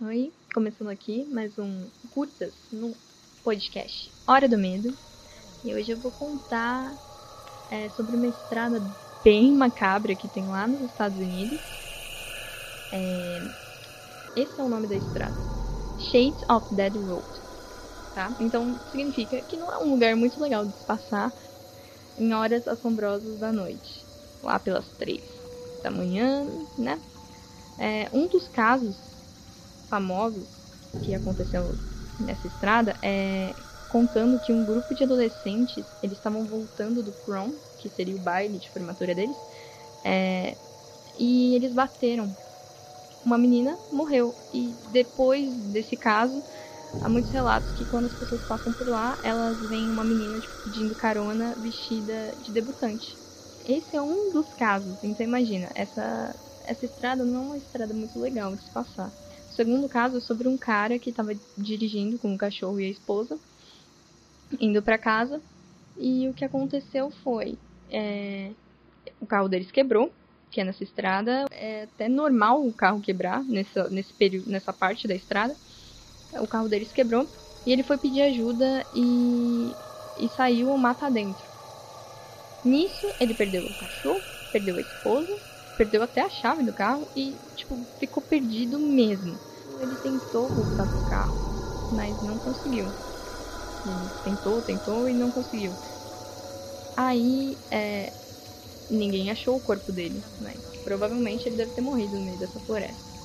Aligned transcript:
Oi, 0.00 0.32
começando 0.54 0.90
aqui 0.90 1.24
mais 1.24 1.58
um 1.58 1.88
Curtas 2.14 2.54
no 2.70 2.94
podcast 3.42 4.12
Hora 4.28 4.48
do 4.48 4.56
Medo. 4.56 4.96
E 5.64 5.74
hoje 5.74 5.90
eu 5.90 5.98
vou 5.98 6.12
contar 6.12 6.94
é, 7.68 7.88
sobre 7.88 8.14
uma 8.14 8.28
estrada 8.28 8.80
bem 9.24 9.50
macabra 9.50 10.14
que 10.14 10.28
tem 10.28 10.46
lá 10.46 10.68
nos 10.68 10.82
Estados 10.82 11.18
Unidos. 11.18 11.58
É, 12.92 13.40
esse 14.36 14.60
é 14.60 14.62
o 14.62 14.68
nome 14.68 14.86
da 14.86 14.94
estrada: 14.94 15.34
Shades 15.98 16.48
of 16.48 16.72
Dead 16.76 16.94
Road. 16.94 17.26
Tá? 18.14 18.32
Então 18.38 18.78
significa 18.92 19.40
que 19.42 19.56
não 19.56 19.72
é 19.72 19.78
um 19.78 19.90
lugar 19.90 20.14
muito 20.14 20.40
legal 20.40 20.64
de 20.64 20.78
se 20.78 20.84
passar 20.86 21.32
em 22.16 22.32
horas 22.32 22.68
assombrosas 22.68 23.40
da 23.40 23.50
noite, 23.50 24.04
lá 24.44 24.60
pelas 24.60 24.86
três 24.96 25.24
da 25.82 25.90
manhã, 25.90 26.46
né? 26.78 27.00
É, 27.80 28.08
um 28.12 28.28
dos 28.28 28.46
casos 28.50 28.96
famosos 29.88 30.48
que 31.02 31.14
aconteceu 31.14 31.76
nessa 32.18 32.46
estrada 32.46 32.94
é 33.02 33.54
contando 33.88 34.38
que 34.38 34.52
um 34.52 34.64
grupo 34.64 34.94
de 34.94 35.02
adolescentes 35.02 35.86
eles 36.02 36.18
estavam 36.18 36.44
voltando 36.44 37.02
do 37.02 37.12
prom, 37.24 37.54
que 37.78 37.88
seria 37.88 38.14
o 38.14 38.18
baile 38.18 38.58
de 38.58 38.70
formatura 38.70 39.14
deles, 39.14 39.36
é, 40.04 40.56
e 41.18 41.54
eles 41.54 41.72
bateram. 41.72 42.34
Uma 43.24 43.38
menina 43.38 43.78
morreu 43.90 44.34
e 44.52 44.74
depois 44.92 45.54
desse 45.72 45.96
caso 45.96 46.42
há 47.00 47.08
muitos 47.08 47.30
relatos 47.30 47.72
que 47.72 47.84
quando 47.84 48.06
as 48.06 48.14
pessoas 48.14 48.42
passam 48.42 48.72
por 48.72 48.86
lá 48.86 49.18
elas 49.22 49.58
veem 49.60 49.90
uma 49.90 50.04
menina 50.04 50.38
tipo, 50.38 50.54
pedindo 50.62 50.94
carona 50.94 51.54
vestida 51.56 52.32
de 52.40 52.52
debutante. 52.52 53.18
Esse 53.64 53.96
é 53.96 54.02
um 54.02 54.30
dos 54.30 54.52
casos. 54.54 55.02
Então 55.02 55.26
imagina 55.26 55.70
essa 55.74 56.34
essa 56.64 56.84
estrada 56.84 57.24
não 57.24 57.36
é 57.36 57.46
uma 57.46 57.58
estrada 57.58 57.94
muito 57.94 58.18
legal 58.18 58.54
de 58.54 58.62
se 58.62 58.70
passar. 58.70 59.10
O 59.58 59.60
segundo 59.60 59.88
caso 59.88 60.18
é 60.18 60.20
sobre 60.20 60.46
um 60.46 60.56
cara 60.56 61.00
que 61.00 61.10
estava 61.10 61.34
dirigindo 61.56 62.16
com 62.16 62.32
o 62.32 62.38
cachorro 62.38 62.78
e 62.78 62.84
a 62.84 62.90
esposa, 62.90 63.36
indo 64.60 64.80
para 64.80 64.96
casa, 64.96 65.42
e 65.98 66.28
o 66.28 66.32
que 66.32 66.44
aconteceu 66.44 67.10
foi 67.24 67.58
é, 67.90 68.52
o 69.20 69.26
carro 69.26 69.48
deles 69.48 69.72
quebrou, 69.72 70.12
que 70.52 70.60
é 70.60 70.64
nessa 70.64 70.84
estrada. 70.84 71.46
É 71.50 71.82
até 71.82 72.08
normal 72.08 72.64
o 72.64 72.72
carro 72.72 73.00
quebrar 73.00 73.42
nessa, 73.42 73.90
nesse 73.90 74.14
período, 74.14 74.48
nessa 74.48 74.72
parte 74.72 75.08
da 75.08 75.16
estrada. 75.16 75.56
O 76.34 76.46
carro 76.46 76.68
deles 76.68 76.92
quebrou 76.92 77.26
e 77.66 77.72
ele 77.72 77.82
foi 77.82 77.98
pedir 77.98 78.22
ajuda 78.22 78.86
e, 78.94 79.74
e 80.20 80.28
saiu 80.36 80.68
mata 80.78 81.10
dentro. 81.10 81.44
Nisso, 82.64 83.08
ele 83.18 83.34
perdeu 83.34 83.64
o 83.64 83.74
cachorro, 83.74 84.22
perdeu 84.52 84.76
a 84.76 84.80
esposa 84.80 85.47
perdeu 85.78 86.02
até 86.02 86.20
a 86.20 86.28
chave 86.28 86.64
do 86.64 86.72
carro 86.72 87.06
e, 87.14 87.36
tipo, 87.54 87.78
ficou 88.00 88.20
perdido 88.20 88.80
mesmo. 88.80 89.38
Ele 89.80 89.96
tentou 90.02 90.48
voltar 90.50 90.86
pro 90.86 91.00
carro, 91.06 91.38
mas 91.88 92.20
não 92.20 92.36
conseguiu. 92.36 92.92
Ele 93.86 94.10
tentou, 94.24 94.60
tentou 94.60 95.08
e 95.08 95.14
não 95.14 95.30
conseguiu. 95.30 95.72
Aí, 96.96 97.56
é, 97.70 98.12
ninguém 98.90 99.30
achou 99.30 99.56
o 99.56 99.60
corpo 99.60 99.92
dele, 99.92 100.20
né? 100.40 100.52
Provavelmente 100.82 101.48
ele 101.48 101.56
deve 101.56 101.70
ter 101.72 101.80
morrido 101.80 102.18
no 102.18 102.24
meio 102.24 102.38
dessa 102.38 102.58
floresta. 102.60 103.18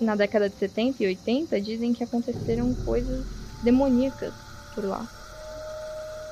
Na 0.00 0.16
década 0.16 0.50
de 0.50 0.58
70 0.58 1.04
e 1.04 1.06
80, 1.06 1.60
dizem 1.60 1.92
que 1.92 2.02
aconteceram 2.02 2.74
coisas 2.84 3.24
demoníacas 3.62 4.34
por 4.74 4.84
lá. 4.84 5.06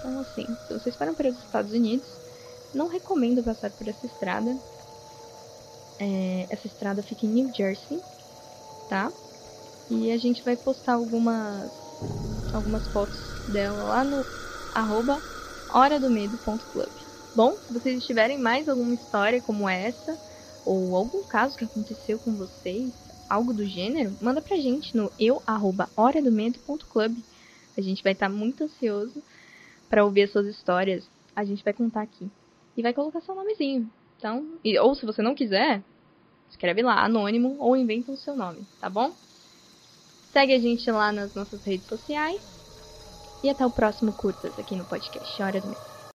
Então, 0.01 0.19
assim, 0.19 0.45
se 0.67 0.73
vocês 0.73 0.97
forem 0.97 1.15
para 1.15 1.29
os 1.29 1.39
Estados 1.39 1.73
Unidos, 1.73 2.09
não 2.75 2.89
recomendo 2.89 3.45
passar 3.45 3.71
por 3.71 3.87
essa 3.87 4.07
estrada, 4.07 4.57
é, 6.01 6.47
essa 6.49 6.67
estrada 6.67 7.03
fica 7.03 7.27
em 7.27 7.29
New 7.29 7.55
Jersey, 7.55 8.01
tá? 8.89 9.13
E 9.91 10.11
a 10.11 10.17
gente 10.17 10.43
vai 10.43 10.57
postar 10.57 10.95
algumas, 10.95 11.71
algumas 12.53 12.87
fotos 12.89 13.21
dela 13.47 13.85
lá 13.85 14.05
no 14.05 14.25
arroba 14.73 15.21
horadomedo.club. 15.69 16.89
Bom, 17.35 17.57
se 17.67 17.73
vocês 17.73 18.05
tiverem 18.05 18.39
mais 18.39 18.69
alguma 18.69 18.95
história 18.95 19.41
como 19.43 19.69
essa, 19.69 20.17
ou 20.65 20.97
algum 20.97 21.23
caso 21.25 21.57
que 21.57 21.65
aconteceu 21.65 22.19
com 22.19 22.35
vocês, 22.37 22.93
algo 23.29 23.53
do 23.53 23.65
gênero, 23.65 24.17
manda 24.21 24.41
pra 24.41 24.57
gente 24.57 24.97
no 24.97 25.13
eu 25.19 25.43
arroba 25.47 25.89
horadomedo.club. 25.97 27.19
A 27.77 27.81
gente 27.81 28.03
vai 28.03 28.13
estar 28.13 28.29
tá 28.29 28.35
muito 28.35 28.65
ansioso 28.65 29.23
para 29.89 30.05
ouvir 30.05 30.23
as 30.23 30.33
suas 30.33 30.47
histórias. 30.47 31.09
A 31.37 31.45
gente 31.45 31.63
vai 31.63 31.73
contar 31.73 32.03
aqui. 32.03 32.29
E 32.77 32.83
vai 32.83 32.93
colocar 32.93 33.21
seu 33.21 33.35
nomezinho. 33.35 33.91
Então, 34.21 34.47
e, 34.63 34.79
ou 34.79 34.95
se 34.95 35.07
você 35.07 35.23
não 35.23 35.35
quiser, 35.35 35.83
escreve 36.51 36.83
lá, 36.83 37.03
anônimo, 37.03 37.57
ou 37.59 37.75
inventa 37.75 38.13
o 38.13 38.17
seu 38.19 38.37
nome, 38.37 38.67
tá 38.79 38.91
bom? 38.91 39.17
Segue 40.31 40.53
a 40.53 40.59
gente 40.59 40.91
lá 40.91 41.11
nas 41.11 41.33
nossas 41.33 41.65
redes 41.65 41.89
sociais. 41.89 42.39
E 43.43 43.49
até 43.49 43.65
o 43.65 43.71
próximo 43.71 44.13
Curtas 44.13 44.59
aqui 44.59 44.77
no 44.77 44.85
podcast 44.85 45.43
Hora 45.43 45.59
do. 45.63 46.00